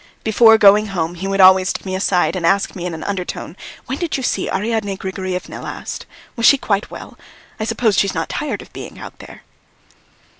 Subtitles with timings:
[0.23, 3.55] Before going home he would always take me aside and ask me in an undertone:
[3.85, 6.07] "When did you see Ariadne Grigoryevna last?
[6.35, 7.19] Was she quite well?
[7.59, 9.43] I suppose she's not tired of being out there?"